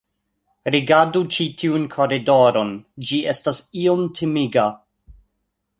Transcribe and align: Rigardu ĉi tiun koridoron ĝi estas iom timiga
Rigardu 0.75 1.21
ĉi 1.35 1.45
tiun 1.59 1.85
koridoron 1.97 2.73
ĝi 3.11 3.23
estas 3.35 3.61
iom 3.85 4.05
timiga 4.21 4.67